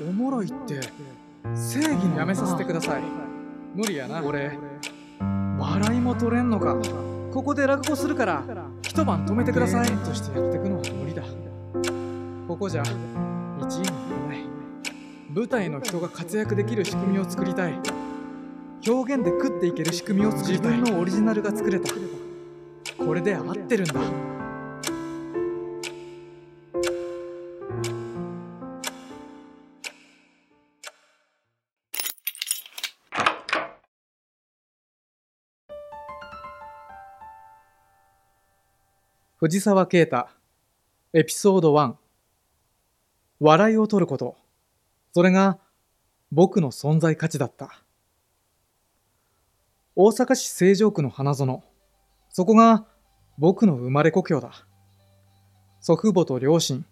[0.00, 0.80] おもろいって
[1.54, 3.02] 正義のやめさせてください。
[3.74, 4.58] 無理やな俺。
[5.58, 6.76] 笑いも取れんのか。
[7.32, 8.44] ここで落語するから
[8.82, 9.86] 一晩止めてください。
[9.86, 11.22] としてやっていくのは無理だ。
[12.46, 13.90] ここじゃ1位にな
[14.22, 14.44] らない。
[15.34, 17.74] 舞台の人が活躍できる仕組みを作りたい。
[18.86, 20.78] 表現で食っていける仕組みを作りたい。
[20.78, 21.92] 自分のオリジナルが作れた。
[22.98, 24.00] これで合ってるんだ
[39.46, 40.26] 藤沢啓太。
[41.12, 41.94] エピソード1
[43.38, 44.36] 笑いを取ること。
[45.14, 45.60] それが
[46.32, 47.80] 僕の存在価値だった。
[49.94, 51.62] 大阪市成城区の花園。
[52.30, 52.86] そこが
[53.38, 54.50] 僕の生まれ故郷だ。
[55.78, 56.84] 祖父母と両親。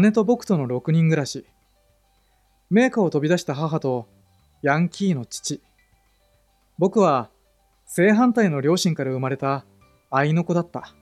[0.00, 1.46] 姉と僕との6人暮らし。
[2.70, 4.08] 名家を飛び出した母と
[4.62, 5.62] ヤンキーの父。
[6.76, 7.30] 僕は
[7.86, 9.64] 正反対の両親から生まれた
[10.10, 10.92] 愛の子だった。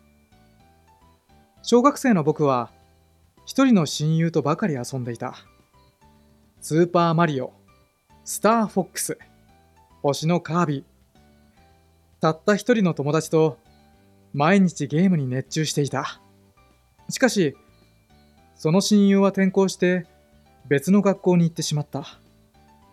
[1.69, 2.71] 小学生の僕は
[3.45, 5.35] 一人の親友とばかり遊んでいた。
[6.61, 7.53] スーパーマリオ
[8.25, 9.19] スターフォックス
[10.01, 10.85] 星のカービィ。
[12.21, 13.59] たった一人の友達と
[14.33, 16.21] 毎日ゲームに熱中していた。
[17.09, 17.57] しかし
[18.55, 20.07] その親友は転校して
[20.69, 22.21] 別の学校に行ってしまった。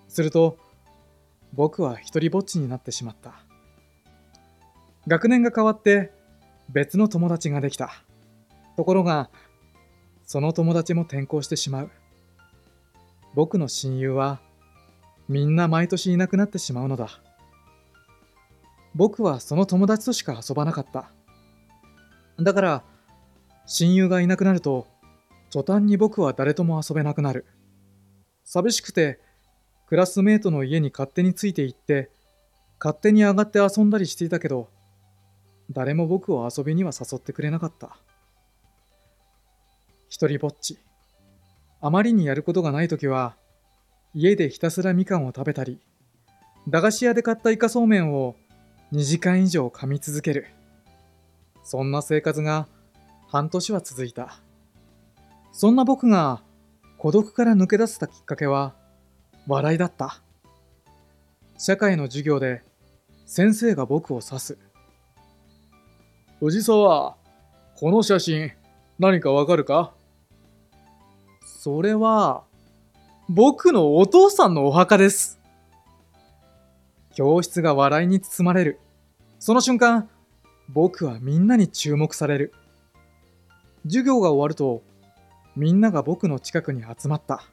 [0.07, 0.57] すると
[1.53, 3.35] 僕は一人ぼっちになってしまった。
[5.05, 6.11] 学年が変わって
[6.69, 8.03] 別の友達ができた。
[8.75, 9.29] ところが
[10.25, 11.91] その友達も転校してしまう。
[13.35, 14.41] 僕の親友は
[15.27, 17.09] みんな毎年いなくなってしまうのだ。
[18.95, 21.11] 僕はその友達としか遊ばなかった。
[22.39, 22.83] だから
[23.65, 24.87] 親友がいなくなると
[25.51, 27.45] 途端に僕は誰とも遊べなくなる。
[28.43, 29.19] 寂しくて
[29.87, 32.09] クラスメートの家に勝手について行って
[32.79, 34.69] 勝手に上がって遊んだりしていたけど
[35.71, 37.97] 誰も僕を遊びには誘ってくれなかった。
[40.13, 40.77] 一人ぼっち。
[41.81, 43.35] あまりにやることがない時は
[44.13, 45.81] 家でひたすらみかんを食べたり
[46.67, 48.35] 駄菓子屋で買ったイカそうめんを
[48.91, 50.45] 2時間以上噛み続ける。
[51.63, 52.67] そんな生活が
[53.27, 54.37] 半年は続いた。
[55.51, 56.43] そんな僕が
[56.99, 58.75] 孤独から抜け出せたきっかけは
[59.47, 60.21] 笑いだった。
[61.57, 62.61] 社会の授業で
[63.25, 64.59] 先生が僕を指す。
[66.39, 67.17] 藤沢
[67.77, 68.51] この写真
[68.99, 69.95] 何かわかるか？
[71.63, 72.43] それは
[73.29, 75.39] 僕のお父さんのお墓です。
[77.15, 78.81] 教室が笑いに包まれる。
[79.39, 80.09] その瞬間
[80.67, 82.53] 僕はみんなに注目される。
[83.85, 84.83] 授業が終わると
[85.55, 87.45] みんなが僕の近くに集まった。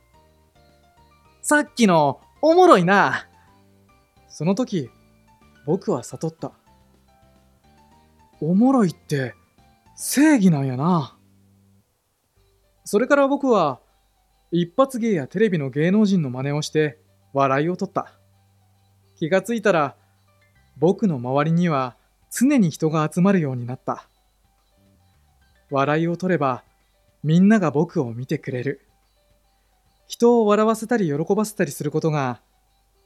[1.41, 3.29] さっきのおもろいな。
[4.27, 4.91] その時
[5.67, 6.51] 僕は悟った。
[8.41, 9.37] おもろいって
[9.95, 11.17] 正義なんやな。
[12.85, 13.79] それから僕は
[14.53, 16.99] 一発芸やテレビの芸能人の真似をして
[17.33, 18.13] 笑いを取った。
[19.17, 19.97] 気がついたら
[20.79, 21.97] 僕の周りには
[22.31, 24.09] 常に人が集まるようになった。
[25.71, 26.65] 笑いを取れば
[27.23, 28.81] みんなが僕を見てくれる。
[30.09, 32.41] 人を笑わせたり喜ばせたりすることが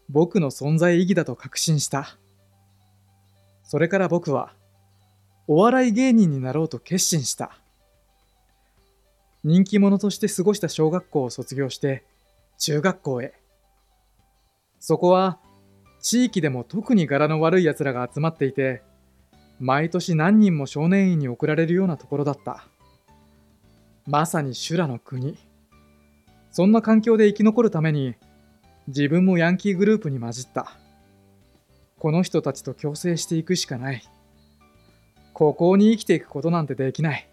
[0.09, 2.17] 僕の存在意義だと確信した。
[3.65, 4.55] それから僕は
[5.47, 7.59] お笑い芸人になろうと決心した。
[9.45, 12.05] 人気者として過ごした小学校を卒業して
[12.59, 13.35] 中学校へ。
[14.81, 15.39] そこは
[16.01, 18.83] 地域でも特に柄の悪い奴らが集まっていて
[19.61, 22.67] 毎年何人も少年院に送られるようなところだった。
[24.07, 25.39] まさに修羅の国。
[26.51, 28.15] そんな環境で生き残るために
[28.89, 30.73] 自分もヤンキーグループに混じった。
[31.99, 34.03] この人たちと共生していくしかない。
[35.33, 37.29] ここに生きていくことなんてできない。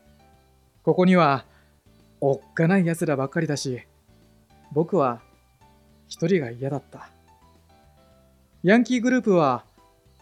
[0.84, 1.46] ここには
[2.22, 3.82] おっかない奴らばっかりだし
[4.72, 5.22] 僕は
[6.08, 7.10] 一人が嫌だった。
[8.64, 9.66] ヤンキーグループは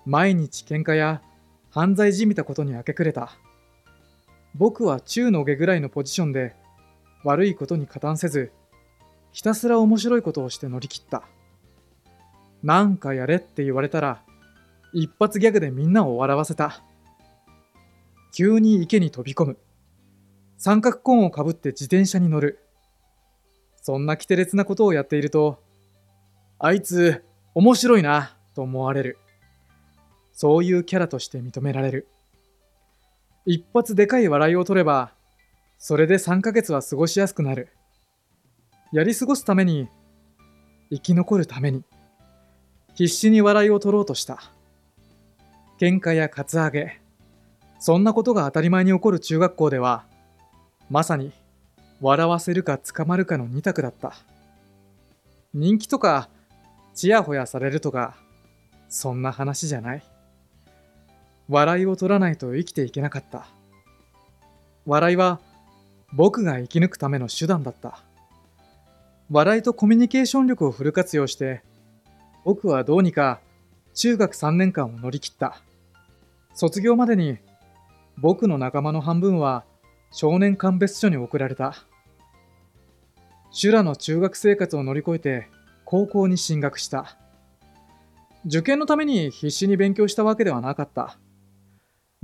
[0.06, 1.22] 毎日喧嘩や
[1.72, 3.32] 犯罪じみたことに明け暮れた。
[4.56, 6.56] 僕は中の下ぐらいのポジションで
[7.24, 8.52] 悪いことに加担せず
[9.32, 11.24] ひたすら面白いことをして乗り切った。
[12.64, 14.24] なんかやれって言われたら
[14.94, 16.82] 一発ギャグでみんなを笑わせた。
[18.34, 19.58] 急に池に飛び込む。
[20.62, 22.60] 三角コーンをかぶって自転車に乗る。
[23.82, 25.64] そんな奇烈なことをやっていると
[26.60, 27.24] あいつ
[27.56, 29.18] 面白いなと思われる。
[30.34, 32.10] そういうキャラとして認められる。
[33.46, 35.14] 一発でかい笑いを取れば
[35.78, 37.70] それで3ヶ月は過ごしやすくなる。
[38.92, 39.88] やり過ごすために
[40.92, 41.86] 生き残るために
[42.96, 44.42] 必死に笑いを取ろうとした。
[45.80, 47.00] 喧嘩やカツアゲ
[47.80, 50.06] そんなことが当たり前に起こる中学校では
[50.90, 51.32] まさに
[52.02, 54.14] 笑わせるか捕まるかの二択だった。
[55.54, 56.30] 人気とか
[56.96, 58.16] ちやほやされるとか
[58.88, 60.04] そんな話じゃない。
[61.48, 63.48] 笑いを取らないと生きていけなかった。
[64.86, 65.40] 笑いは
[66.14, 68.00] 僕が生き抜くための手段だった。
[69.30, 71.62] 笑いとコミュニケーション力をフル活用して
[72.44, 73.42] 僕はどうにか
[73.94, 75.62] 中学3年間を乗り切った。
[76.56, 77.38] 卒業までに
[78.18, 79.66] 僕の仲間の半分は
[80.12, 81.76] 少年鑑別所に送られた。
[83.52, 85.48] 修羅の中学生活を乗り越えて
[85.86, 87.18] 高校に進学した。
[88.46, 91.18] 受験のために必死に勉強したわけではなかった。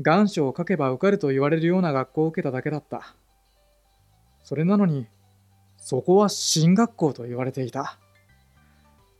[0.02, 3.16] 願書を書けば受かると言われるような学校を受けただけだった。
[4.44, 5.08] それなのに
[5.78, 8.00] そこは進学校と言われていた。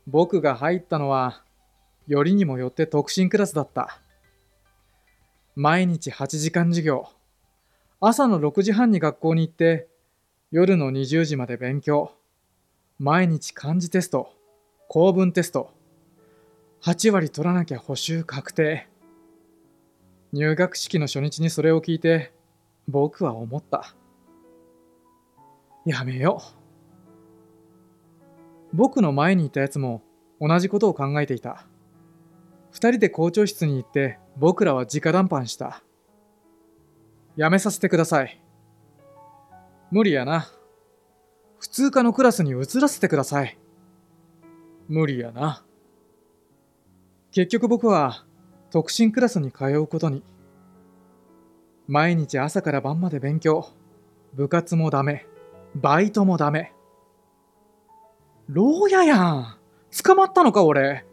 [0.06, 1.42] 僕が入ったのは
[2.06, 4.00] よりにもよって特進クラスだった。
[5.54, 7.08] 毎日8時間授業。
[8.08, 9.88] 朝の6時半に学校に行って
[10.52, 12.12] 夜の20時まで勉強。
[13.00, 14.28] 毎日漢字テスト
[14.88, 15.72] 公文テスト。
[16.82, 18.86] 8割取らなきゃ補習確定。
[20.32, 22.32] 入学式の初日にそれを聞いて
[22.86, 23.96] 僕は思った。
[25.84, 26.40] やめよ
[28.72, 28.76] う。
[28.76, 30.04] 僕の前にいたやつも
[30.40, 31.66] 同じことを考えていた。
[32.70, 35.82] 二人で校長室に行って僕らは直談判した。
[37.36, 38.40] やめさせてください。
[39.90, 40.48] 無理やな。
[41.58, 43.58] 普通科のクラスに移らせてください。
[44.88, 45.62] 無理やな。
[47.32, 48.24] 結局僕は
[48.70, 50.22] 特進クラスに通うことに。
[51.86, 53.68] 毎日朝から晩まで勉強。
[54.34, 55.26] 部活もダメ。
[55.74, 56.72] バイトもダメ。
[58.48, 59.56] 牢屋やん。
[60.02, 61.04] 捕まったのか俺。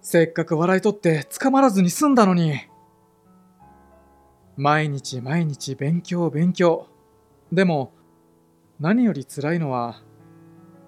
[0.00, 2.54] せっかく笑い取って捕まらずに済んだのに。
[4.56, 6.86] 毎日毎日勉強勉強
[7.52, 7.92] でも
[8.80, 10.02] 何より辛いのは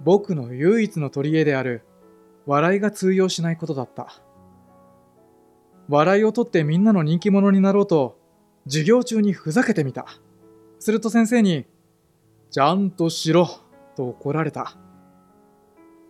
[0.04, 1.82] 僕の唯一の取り柄である
[2.46, 4.22] 笑いが通用しないことだった
[5.88, 8.18] 笑いをとってみんなの人気者になろうと、
[8.64, 10.06] 授業中にふざけてみた。
[10.80, 11.64] すると先生に、
[12.50, 13.48] ちゃんとしろ、
[13.96, 14.76] と怒られた。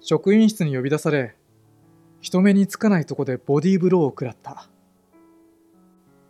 [0.00, 1.36] 職員室に呼び出され、
[2.20, 4.70] 人目につかないとこでボディーブローを食らった。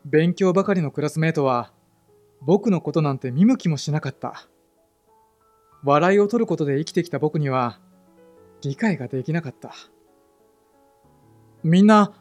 [0.09, 1.73] 勉強ばかりのクラスメートは、
[2.41, 4.47] 僕のことなんて見向きもしなかった。
[5.83, 7.81] 笑いを取ることで生きてきた僕には、
[8.63, 9.75] 理解ができなかった。
[11.65, 12.13] みんな、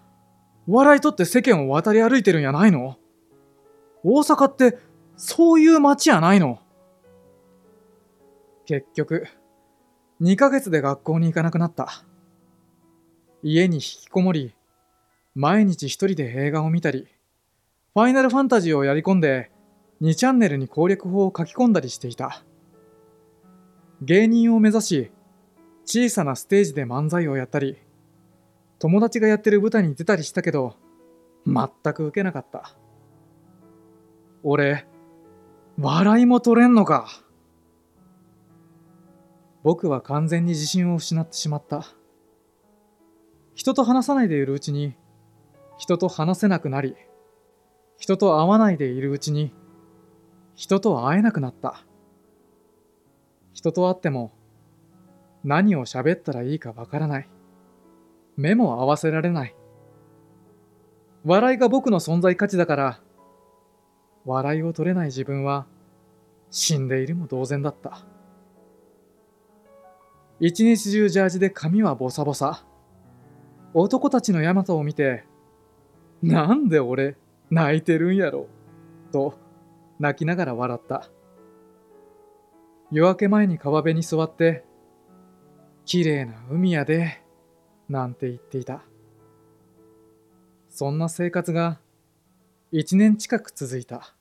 [0.67, 2.97] 笑いとって世間を渡り歩いてるんやないの？
[4.03, 4.79] 大阪って
[5.15, 6.59] そういう街やないの？
[8.65, 9.27] 結局、
[10.21, 12.03] 2ヶ月で学校に行かなくなった。
[13.43, 14.55] 家に引きこもり、
[15.35, 17.07] 毎日一人で映画を見たり、
[17.95, 19.49] ファイナルファンタジーをやり込んで、
[20.01, 22.43] 2チャンネルに攻略法を書き込んだりしていた。
[24.01, 25.11] 芸人を目指し、
[25.85, 27.77] 小さなステージで漫才をやったり、
[28.79, 30.75] 友達がやってる舞台に出たりしたけど、
[31.45, 32.75] 全く受けなかった。
[34.43, 34.85] 俺、
[35.79, 37.07] 笑いも取れんのか。
[39.63, 41.85] 僕は完全に自信を失ってしまった。
[43.53, 44.97] 人と話さないでいるうちに、
[45.77, 46.97] 人と話せなくなり、
[47.97, 49.53] 人と会わないでいるうちに、
[50.55, 51.83] 人と会えなくなった。
[53.53, 54.31] 人と会っても、
[55.43, 57.29] 何を喋ったらいいかわからない。
[58.37, 59.55] 目も合わせられない。
[61.23, 63.01] 笑いが僕の存在価値だから、
[64.25, 65.65] 笑いを取れない自分は
[66.49, 68.05] 死んでいるも同然だった。
[70.39, 72.65] 一日中ジャージで髪はボサボサ。
[73.73, 75.25] 男たちのヤマトを見て、
[76.21, 77.17] なんで俺
[77.55, 78.49] 泣いてるんやろ
[79.13, 79.39] と
[79.97, 81.09] 泣きながら笑った。
[82.91, 84.65] 夜明け前に川辺に座って、
[85.85, 87.21] 綺麗な海やで、
[87.87, 88.83] なんて言っていた。
[90.67, 91.79] そんな生活が
[92.73, 94.13] 一年近く続いた。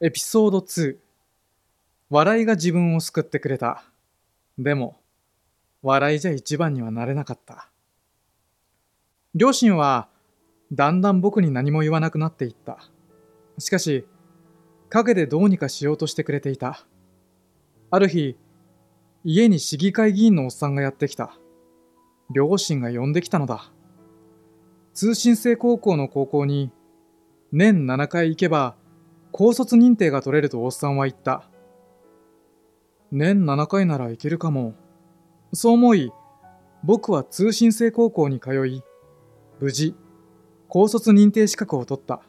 [0.00, 0.96] エピソード2
[2.10, 3.84] 笑いが自分を救ってくれた。
[4.58, 4.98] でも、
[5.82, 7.70] 笑いじゃ一番にはなれなかった。
[9.34, 10.08] 両親は
[10.72, 12.78] だんだん僕に何も言わなくなっていった。
[13.58, 14.06] しかし、
[14.88, 16.86] 陰でどうにかしようとしてくれていた。
[17.90, 18.36] ある日、
[19.24, 21.38] 家に市議会議員のおっさんがやってきた。
[22.30, 23.70] 両親が呼んできたのだ。
[24.92, 26.70] 通信制高校の高校に
[27.52, 28.76] 年7回行けば
[29.32, 31.48] 高卒認定が取れるとおっさんは言った。
[33.10, 34.74] 年7回ならいけるかも。
[35.52, 36.12] そう思い、
[36.84, 38.82] 僕は通信制高校に通い、
[39.60, 39.94] 無事、
[40.68, 42.22] 高卒認定資格を取った。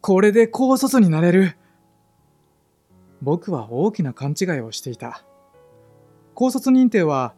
[0.00, 1.56] これで高卒になれる。
[3.22, 5.24] 僕は大きな勘違いをしていた。
[6.34, 7.34] 高卒認定は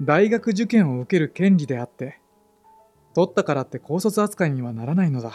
[0.00, 2.20] 大学受験を受ける権利であって、
[3.14, 5.32] 取ったからって高卒扱いにはならないのだ。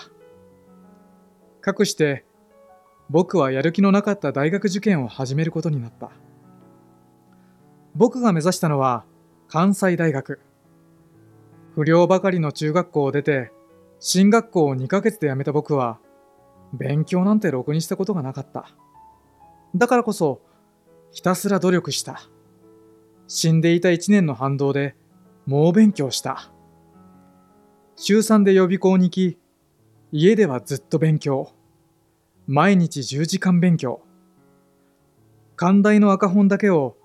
[1.62, 2.26] かくして、
[3.10, 6.12] 僕はやる気のなかった大学受験を始めることになった。
[7.96, 9.06] 僕が目指したのは
[9.48, 10.40] 関西大学。
[11.76, 13.52] 不良ばかりの中学校を出て、
[14.00, 16.00] 進学校を2ヶ月で辞めた僕は、
[16.74, 18.68] 勉強なんてろくにしたことがなかった。
[19.76, 20.42] だからこそ、
[21.12, 22.22] ひたすら努力した。
[23.28, 24.96] 死んでいた1年の反動で
[25.46, 26.52] 猛勉強した。
[27.96, 29.40] 週3で予備校に行き、
[30.12, 31.54] 家ではずっと勉強。
[32.46, 34.02] 毎日10時間勉強。
[35.56, 36.98] 寛大の赤本だけを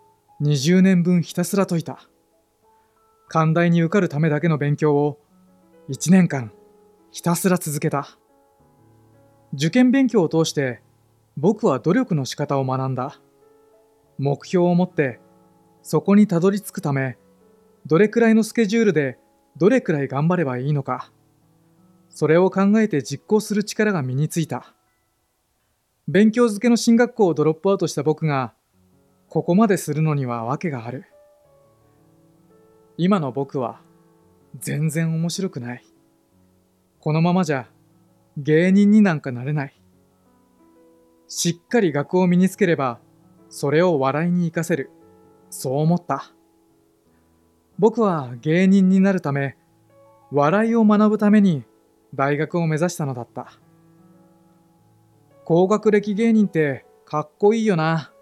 [0.42, 2.08] 20年分ひたすら解いた。
[3.28, 5.18] 寛大に受かるためだけの勉強を
[5.90, 6.52] 1年間
[7.10, 8.18] ひたすら続けた。
[9.54, 10.80] 受験勉強を通して
[11.36, 13.20] 僕は努力の仕方を学んだ。
[14.18, 15.20] 目標を持って
[15.82, 17.16] そこにたどり着くため、
[17.86, 19.18] どれくらいのスケジュールで
[19.56, 21.12] どれくらい頑張ればいいのか、
[22.10, 24.74] それを考えて実行する力が身についた。
[26.06, 28.54] 勉強漬けの進学校をドロップアウトした僕が、
[29.28, 31.04] ここまでするのには訳がある。
[33.00, 33.80] 今の僕は
[34.58, 35.84] 全然面白くない。
[36.98, 37.68] このままじゃ
[38.36, 39.80] 芸人になんかなれない。
[41.28, 42.98] しっかり学を身につければ、
[43.50, 44.90] それを笑いに活かせる。
[45.48, 46.32] そう思った。
[47.78, 49.56] 僕は芸人になるため、
[50.32, 51.62] 笑いを学ぶために
[52.16, 53.52] 大学を目指したのだった。
[55.44, 58.12] 高学歴芸人ってかっこいいよな。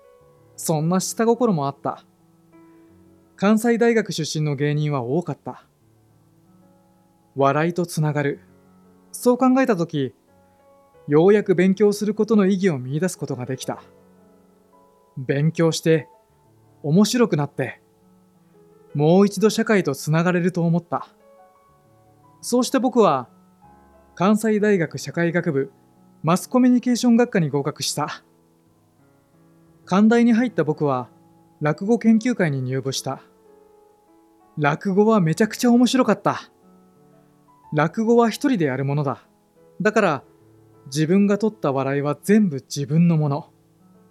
[0.55, 2.05] そんな下心もあった。
[3.37, 5.65] 関西大学出身の芸人は多かった。
[7.35, 8.41] 笑いとつながる。
[9.13, 10.15] そう考えたとき、
[11.07, 13.83] ようやく勉強することの意義を見出すことができた。
[15.19, 16.09] 勉強して
[16.83, 17.83] 面白くなって、
[18.95, 21.09] もう一度社会とつながれると思った。
[22.41, 23.29] そうして僕は、
[24.15, 25.73] 関西大学社会学部
[26.23, 28.23] マスコミュニケーション学科に合格した。
[29.85, 31.11] 関大に入った僕は、
[31.61, 33.23] 落語研究会に入部した。
[34.59, 36.51] 落語はめちゃくちゃ面白かった。
[37.73, 39.23] 落語は一人でやるものだ。
[39.81, 40.25] だから、
[40.87, 43.51] 自分が取った笑いは全部自分のもの。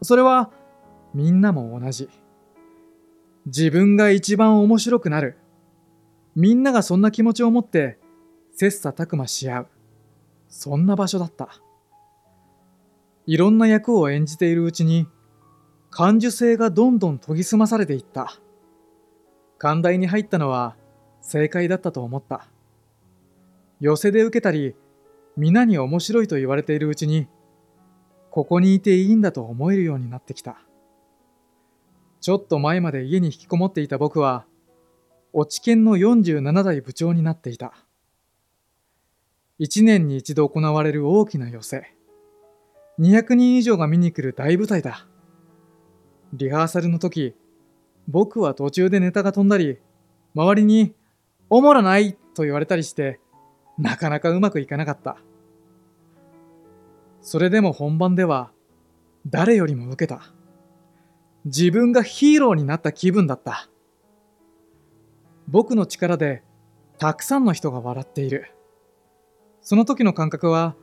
[0.02, 0.52] それは、
[1.14, 2.10] みんなも同じ。
[3.46, 5.38] 自分が一番面白くなる。
[6.36, 8.00] みんながそんな気持ちを持って、
[8.52, 9.68] 切磋琢磨し合う。
[10.50, 11.62] そんな場所だった。
[13.26, 15.08] いろんな役を演じているうちに、
[15.98, 18.38] 感受性がどんどん研ぎ澄まされていった。
[19.58, 20.76] 寛大に入ったのは
[21.22, 22.50] 正解だったと思った。
[23.80, 24.76] 寄せで受けたり、
[25.38, 27.30] 皆に面白いと言われているうちに、
[28.30, 30.58] ここにいていいんだと思えるようになってきた。
[32.20, 34.46] ちょっと前まで家に引きこもっていた僕は、
[35.32, 37.72] 落ち研の47代部長になっていた。
[39.60, 41.96] 一年に一度行われる大きな寄せ。
[43.00, 45.08] 200人以上が見に来る大舞台だ。
[46.34, 47.36] リハーサルの時、
[48.08, 49.80] 僕は途中でネタが飛んだり、
[50.36, 50.94] 周りに、
[51.50, 53.20] おもろないと言われたりして、
[53.78, 55.18] なかなかうまくいかなかった。
[57.22, 58.52] それでも本番では、
[59.28, 60.32] 誰よりも受けた。
[61.46, 63.70] 自分がヒーローになった気分だった。
[65.48, 66.44] 僕の力で
[66.98, 68.52] たくさんの人が笑っている。
[69.62, 70.76] その時の感覚は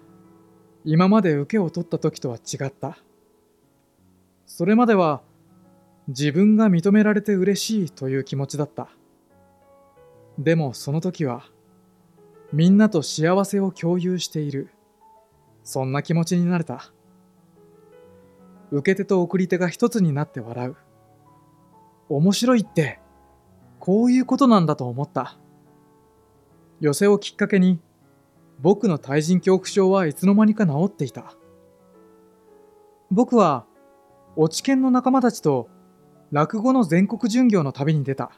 [0.85, 2.99] 今まで受けを取った時とは違った。
[4.47, 5.23] それまでは
[6.09, 8.89] 自分が認められて嬉しいという気持ちだった。
[10.39, 11.45] でもその時は
[12.53, 14.69] みんなと幸せを共有している。
[15.65, 16.93] そんな気持ちになれた。
[18.71, 20.77] 受け手と送り手が一つになって笑う。
[22.11, 23.01] 面白いって、
[23.79, 25.39] こういうことなんだと思った。
[26.81, 27.81] 寄せをきっかけに、
[28.61, 31.35] 僕の対人恐怖症はいつの間にか治っていた。
[33.11, 33.65] 僕は、
[34.37, 35.69] 落ち研の仲間たちと
[36.33, 38.33] 落語の全国巡業の旅に出た。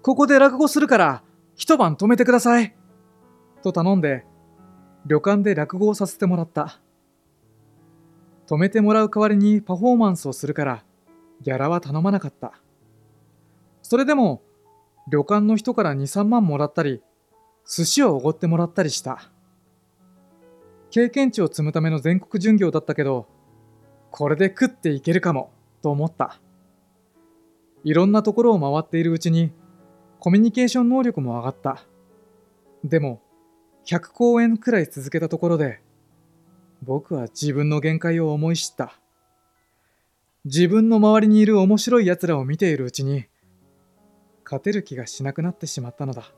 [0.00, 1.22] ここで落語するから
[1.54, 2.74] 一晩泊めてください。
[3.62, 4.24] と頼んで、
[5.04, 6.80] 旅館で落語をさせてもらった。
[8.46, 10.84] 止めてもらう代わりにパフォーマンスをするから、
[11.42, 12.54] ギャラは頼まなかった。
[13.82, 14.42] それでも、
[15.08, 17.02] 旅館の人から2、3万もらったり、
[17.68, 19.30] 寿司をおごってもらったりした。
[20.90, 23.26] 経験値を積むための全国巡業だったけど、
[24.10, 25.50] これで食っていけるかも
[25.84, 26.40] と思った。
[27.84, 29.52] いろんなところを回っているうちに
[30.18, 31.84] コミュニケーション能力も上がった。
[32.82, 33.20] でも
[33.86, 35.82] 100公演くらい続けたところで
[36.82, 38.98] 僕は自分の限界を思い知った。
[40.46, 43.26] 自分の周りにいる面白い奴らを見ているうちに
[44.42, 46.32] 勝てる気がしなくなってしまったのだ。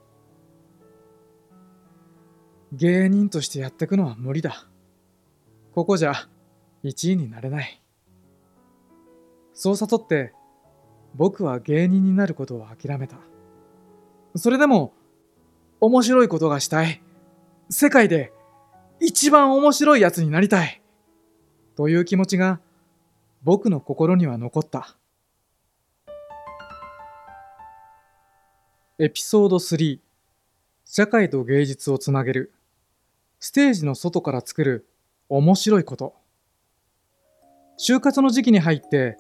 [2.73, 4.67] 芸人としてやってくのは無理だ。
[5.73, 6.15] ここじゃ
[6.83, 7.86] 1位になれない。
[9.59, 10.35] そう悟って
[11.15, 13.17] 僕は芸人になることを諦めた。
[14.37, 14.93] それでも
[15.81, 17.03] 面白いことがしたい。
[17.71, 18.35] 世界で
[19.01, 20.83] 一番面白いやつになりたい。
[21.75, 22.61] という気持ちが
[23.43, 24.95] 僕の心には残った。
[28.99, 30.01] エピソード3
[30.85, 32.53] 社会と芸術をつなげる。
[33.41, 34.87] ステージの外から作る
[35.31, 36.15] 面白いこと。
[37.79, 39.17] 就活の時期に入って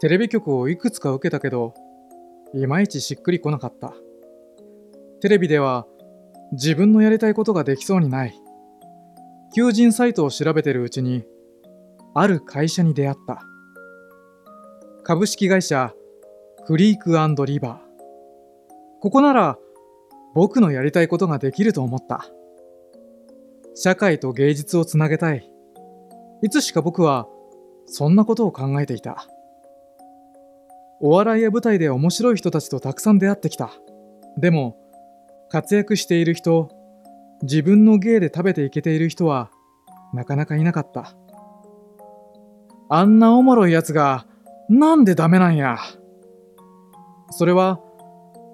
[0.00, 1.74] テレビ局をいくつか受けたけど
[2.54, 3.94] いまいちしっくりこなかった
[5.20, 5.86] テレビでは
[6.52, 8.34] 自分のやりたいことができそうにない
[9.54, 11.24] 求人サイトを調べてるうちに
[12.18, 13.42] ある会社に出会った。
[15.02, 15.92] 株式会社
[16.66, 17.10] クリーク
[17.46, 17.78] リバー。
[19.02, 19.58] ここなら
[20.34, 22.24] 僕のやりたいことができると思った。
[23.74, 25.50] 社会と芸術をつなげたい。
[26.42, 27.28] いつしか僕は
[27.84, 29.28] そんなことを考えていた。
[31.00, 33.70] お笑いや舞台で面白い人たちとたくさん出会ってきた。
[34.38, 34.76] でも、
[35.50, 36.70] 活躍している人、
[37.42, 39.50] 自分の芸で食べていけている人は
[40.14, 41.12] なかなかいなかった。
[42.88, 44.26] あんなおもろいやつが、
[44.68, 45.78] なんでダメなんや。
[47.30, 47.80] それは、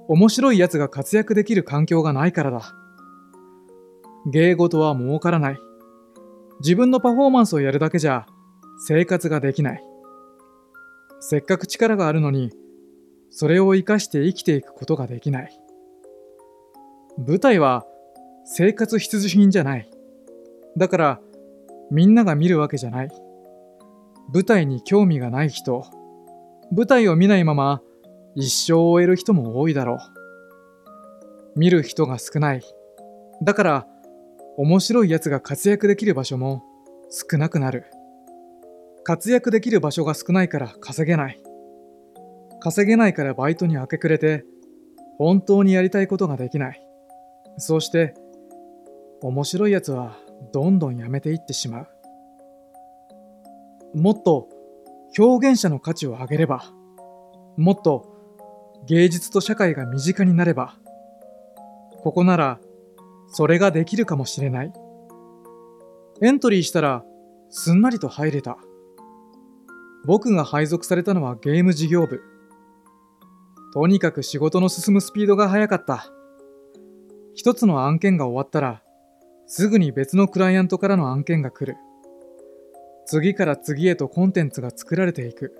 [0.08, 2.62] 面白いやつが活躍できる環境がないからだ。
[4.30, 5.58] 芸事は儲からない。
[6.60, 8.26] 自分のパフォーマンスをやるだけじゃ
[8.86, 9.91] 生活ができない。
[11.24, 12.50] せっかく力があるのに、
[13.30, 15.56] それを生かして生きていくことができない。
[17.16, 17.86] 舞台は
[18.44, 19.88] 生活必需品じゃない。
[20.76, 21.20] だから、
[21.92, 23.08] みんなが見るわけじゃない。
[24.34, 25.84] 舞台に興味がない人、
[26.72, 27.82] 舞台を見ないまま
[28.34, 29.98] 一生を終える人も多いだろう。
[31.54, 32.62] 見る人が少ない。
[33.44, 33.86] だから、
[34.56, 36.64] 面白い奴が活躍できる場所も
[37.10, 37.84] 少なくなる。
[39.04, 41.42] 活躍できる場所が少ないから稼げない。
[42.60, 44.44] 稼げないからバイトに明け暮れて、
[45.18, 46.80] 本当にやりたいことができない。
[47.58, 48.14] そうして、
[49.20, 50.16] 面白い奴は
[50.52, 51.88] どんどんやめていってしまう。
[53.94, 54.48] もっと
[55.18, 56.64] 表現者の価値を上げれば、
[57.56, 58.08] もっと
[58.86, 60.76] 芸術と社会が身近になれば、
[62.02, 62.60] ここなら
[63.32, 64.72] それができるかもしれない。
[66.22, 67.04] エントリーしたら
[67.50, 68.56] すんなりと入れた。
[70.04, 72.22] 僕が配属されたのはゲーム事業部。
[73.72, 76.06] とにかく仕事の進むスピードが速かった。
[77.34, 78.82] 一つの案件が終わったら、
[79.46, 81.78] すぐに別のクライアントからの案件が来る。
[83.06, 85.54] 次から次へとコンテンツが作られていく。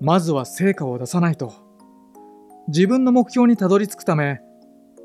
[0.00, 1.52] まずは成果を出さないと。
[2.68, 4.40] 自分の目標にたどり着くため、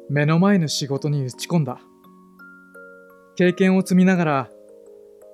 [0.10, 1.80] 目の前の仕事に打ち込んだ。
[3.36, 4.50] 経験を積みながら、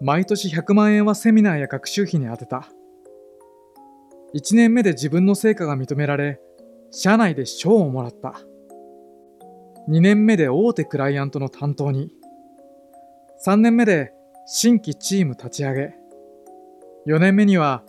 [0.03, 2.67] 毎年100万円はセミナーや学習費に充てた。
[4.35, 6.41] 1年目で自分の成果が認められ、
[6.91, 8.35] 社内で賞をもらった。
[9.87, 12.11] 2年目で大手クライアントの担当に。
[13.45, 14.11] 3年目で
[14.45, 15.95] 新規チーム立ち上げ、
[17.07, 17.83] 4年目には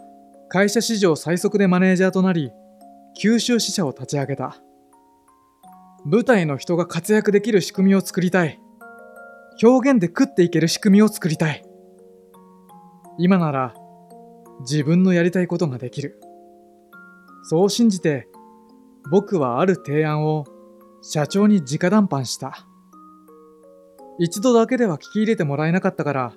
[0.48, 2.53] 会社史上最速でマネージャーとなり、
[3.20, 4.57] 九州支社を立ち上げた。
[6.05, 8.61] 舞台の人が活躍できる仕組みを作りたい。
[9.61, 11.64] 表現で食っていける仕組みを作りたい。
[13.18, 13.74] 今なら
[14.61, 16.20] 自分のやりたいことができる。
[17.44, 18.27] そう信じて
[19.11, 20.44] 僕はある提案を
[21.03, 22.66] 社長に直談判した。
[24.18, 26.33] 一度だけでは聞き入れてもらえなかったから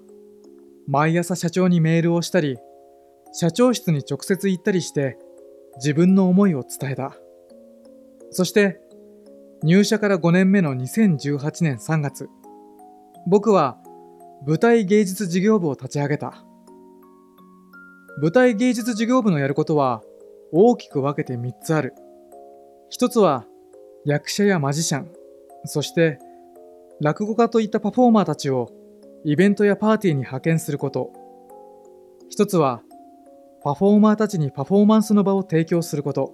[0.88, 2.58] 毎朝社長にメールをしたり、
[3.34, 5.18] 社長室に直接行ったりして
[5.76, 7.16] 自分の思いを伝えた。
[8.32, 8.80] そして
[9.63, 12.30] 入社から5年目の2018年3月、
[13.28, 13.78] 僕は
[14.46, 16.47] 舞台芸術事業部を立ち上げた。
[18.19, 20.01] 舞台芸術事業部のやることは
[20.51, 21.93] 大きく分けて3つある。
[22.89, 23.45] 一つは
[24.06, 25.12] 役者やマジシャン、
[25.65, 26.19] そして
[26.99, 28.69] 落語家といったパフォーマーたちを
[29.23, 31.12] イベントやパーティーに派遣すること。
[32.30, 32.82] 一つは、
[33.63, 36.34] パフォーマーたちにパフォーマンスの場を提供すること。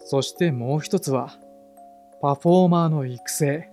[0.00, 1.38] そしてもう一つは、
[2.20, 3.70] パフォーマーの育成。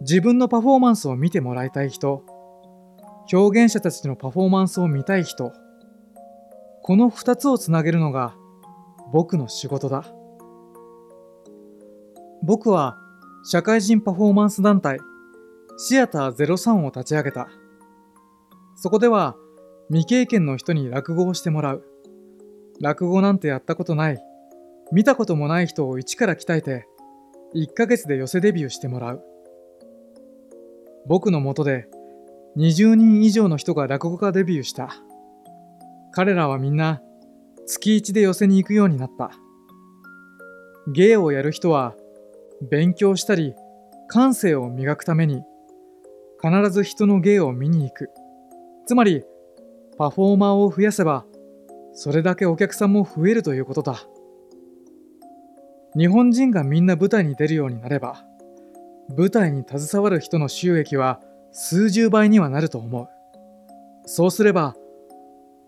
[0.00, 2.24] 自分のパフォーマンスを見てもらいたい人、
[3.32, 5.52] 表現者たちのパフォーマンスを見たい人、
[6.82, 8.34] この二つをつなげるのが
[9.12, 10.04] 僕の仕事だ。
[12.42, 12.98] 僕は
[13.44, 14.98] 社会人パフォーマンス団体
[15.76, 17.48] シアター03を立ち上げた。
[18.76, 19.36] そこでは
[19.88, 21.84] 未経験の人に落語をしてもらう。
[22.80, 24.18] 落語なんてやったことない、
[24.92, 26.86] 見たこともない人を一から鍛えて、
[27.54, 29.22] 1ヶ月で寄せデビューしてもらう。
[31.06, 31.88] 僕のもとで
[32.56, 34.90] 20人以上の人が落語家デビューした。
[36.12, 37.02] 彼らはみんな
[37.66, 39.30] 月1で寄せに行くようになった。
[40.92, 41.94] 芸をやる人は
[42.70, 43.54] 勉強したり
[44.08, 45.42] 感性を磨くために
[46.42, 48.10] 必ず人の芸を見に行く。
[48.86, 49.24] つまり
[49.98, 51.24] パフォーマーを増やせば
[51.94, 54.00] それだけお客さんも増えるということだ。
[55.96, 58.24] 日本人がみんな舞台に出るようになれば、
[59.16, 61.20] 舞台に携わる人の収益は
[61.56, 63.08] 数十倍にはなると思う。
[64.06, 64.74] そうすれば、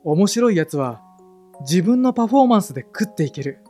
[0.02, 1.00] 面白い奴は
[1.60, 3.60] 自分のパフォーマンスで食っていける。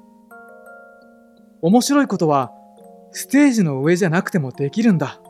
[1.61, 2.53] 面白いことは
[3.13, 5.21] ステージの上じゃなくてもできるんだ。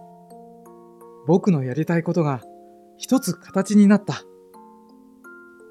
[1.26, 2.40] 僕のやりたいことが
[2.96, 4.22] 一つ形になった。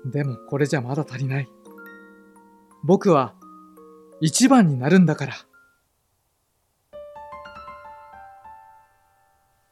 [0.05, 1.47] でもこれじゃまだ足りない。
[2.83, 3.35] 僕は
[4.19, 5.33] 一番になるんだから。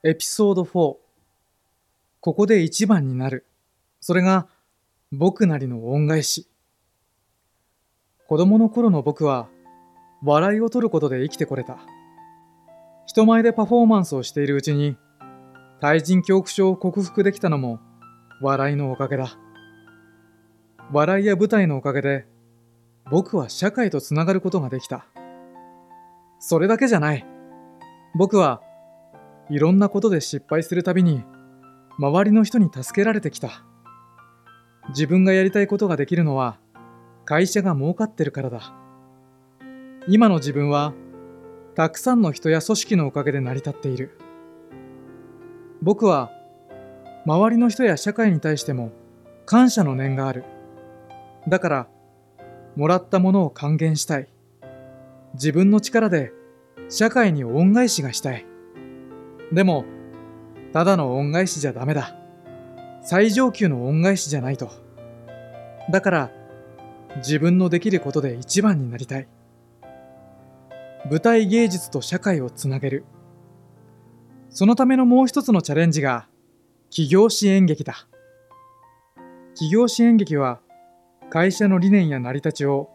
[0.04, 1.03] エピソード4
[2.24, 3.46] ここで一番になる。
[4.00, 4.48] それが
[5.12, 6.48] 僕なりの恩返し。
[8.30, 9.50] 子供の頃の僕は
[10.24, 11.80] 笑いを取ることで生きてこれた。
[13.08, 14.96] 人前でパフォーマンスをしているうちに
[15.82, 17.82] 対人恐怖症を克服できたのも
[18.42, 19.38] 笑いのおかげだ。
[20.94, 22.26] 笑いや舞台のおかげで
[23.12, 25.08] 僕は社会とつながることができた。
[26.40, 27.26] それだけじゃない。
[28.16, 28.62] 僕は
[29.50, 31.26] いろんなことで失敗するたびに
[31.98, 33.64] 周りの人に助けられてきた。
[34.90, 36.58] 自分がやりたいことができるのは
[37.26, 38.74] 会社が儲かってるからだ。
[40.08, 40.94] 今の自分は
[41.76, 44.18] たくさんの人や組織のおかげで成り立っている。
[45.82, 46.32] 僕は
[47.26, 48.92] 周りの人や社会に対しても
[49.46, 50.44] 感謝の念がある。
[51.48, 51.88] だから、
[52.76, 54.30] もらったものを還元したい。
[55.34, 56.32] 自分の力で
[56.90, 58.46] 社会に恩返しがしたい。
[59.52, 59.86] でも、
[60.74, 62.16] ただの恩返しじゃダメだ。
[63.04, 64.72] 最上級の恩返しじゃないと。
[65.92, 66.32] だから、
[67.18, 69.28] 自分のできることで一番になりたい。
[71.10, 73.06] 舞台芸術と社会をつなげる。
[74.50, 76.28] そのためのもう一つのチャレンジが、
[76.90, 78.08] 企業支援劇だ。
[79.54, 80.60] 企業支援劇は、
[81.30, 82.90] 会社の理念や成り立ちを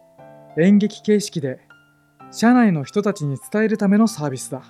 [0.57, 1.59] 演劇形式で
[2.31, 4.63] 社内の人たちに伝えるためのサービスだ。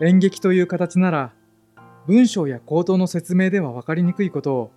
[0.00, 1.32] 演劇という形なら
[2.08, 4.70] 文章や口頭の説明では分かりにくいことを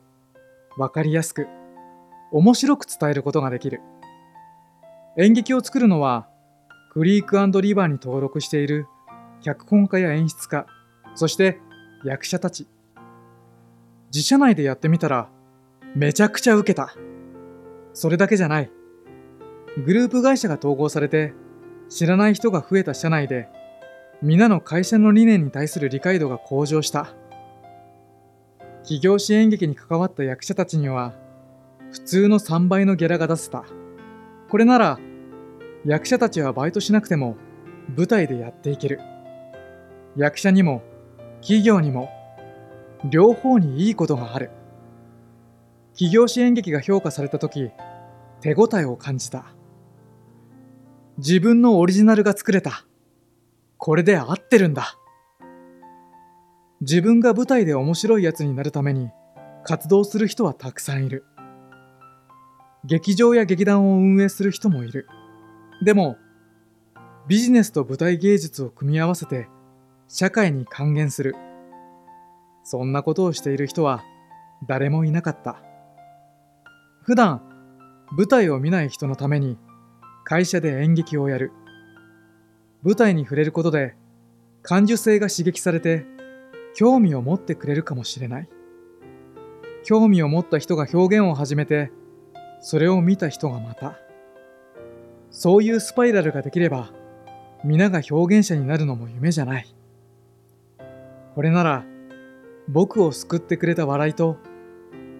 [0.77, 1.47] 分かりやすく
[2.33, 3.79] 面白く伝えることができる。
[5.17, 6.27] 演劇を作るのは
[6.91, 8.85] クリークリバーに登録している
[9.41, 10.65] 脚本家や演出家、
[11.15, 11.61] そして
[12.03, 12.67] 役者たち。
[14.13, 15.29] 自社内でやってみたら
[15.95, 16.93] めちゃくちゃ受けた。
[17.93, 18.69] それだけじゃない。
[19.85, 21.33] グループ会社が統合されて、
[21.87, 23.47] 知らない人が増えた社内で、
[24.21, 27.15] 皆の会社の理念に対する理解度が向上した。
[28.83, 31.13] 企業支援劇に関わった役者たちには、
[31.91, 33.63] 普通の3倍のギャラが出せた。
[34.49, 34.99] これなら、
[35.85, 37.35] 役者たちはバイトしなくても、
[37.95, 38.99] 舞台でやっていける。
[40.15, 40.83] 役者にも、
[41.41, 42.09] 企業にも、
[43.09, 44.51] 両方にいいことがある。
[45.93, 47.69] 企業支援劇が評価された時
[48.41, 49.45] 手応えを感じた
[51.17, 52.85] 自分のオリジナルが作れた
[53.77, 54.97] これで合ってるんだ
[56.81, 59.11] 自分が舞台で面白いやつになるために
[59.63, 61.25] 活動する人はたくさんいる。
[62.83, 65.07] 劇場や劇団を運営する人もいる。
[65.85, 66.17] でも
[67.27, 69.47] ビジネスと舞台芸術を組み合わせて
[70.07, 71.35] 社会に還元する。
[72.63, 74.03] そんなことをしている人は
[74.67, 75.61] 誰もいなかった。
[77.03, 77.43] 普段
[78.17, 79.59] 舞台を見ない人のために
[80.23, 81.51] 会社で演劇をやる。
[82.81, 83.93] 舞台に触れることで
[84.63, 86.07] 感受性が刺激されて
[86.73, 88.49] 興味を持ってくれるかもしれない
[89.83, 91.91] 興味を持った人が表現を始めて
[92.61, 93.97] それを見た人がまた
[95.31, 96.91] そういうスパイラルができれば
[97.63, 99.75] 皆が表現者になるのも夢じゃない
[101.35, 101.85] これなら
[102.67, 104.37] 僕を救ってくれた笑いと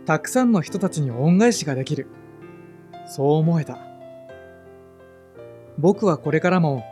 [0.05, 2.07] たくさんの人たちに恩返しができる。
[3.07, 3.77] そう思えた。
[5.77, 6.83] 僕はこれからも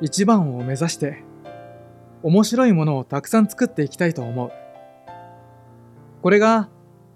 [0.00, 1.22] 一番を目指して
[2.24, 4.50] 面白いものをたくさん作っていきたいと思う。
[6.22, 6.70] これが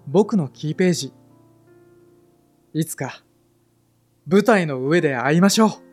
[0.05, 1.13] 僕のキーページ。
[2.73, 3.23] いつか
[4.27, 5.88] 舞台の上で会いましょう